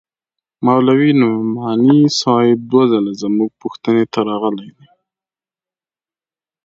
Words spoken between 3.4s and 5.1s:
پوښتنې ته راغلى دى.